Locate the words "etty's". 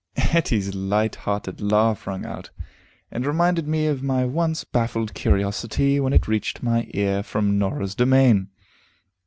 0.15-0.73